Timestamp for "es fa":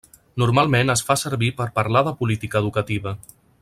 0.93-1.17